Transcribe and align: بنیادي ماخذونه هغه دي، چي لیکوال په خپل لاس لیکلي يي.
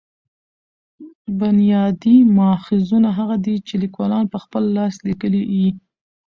بنیادي 1.39 2.15
ماخذونه 2.37 3.09
هغه 3.19 3.35
دي، 3.45 3.55
چي 3.67 3.73
لیکوال 3.83 4.23
په 4.33 4.37
خپل 4.43 4.63
لاس 4.77 4.95
لیکلي 5.07 5.41
يي. 5.57 5.69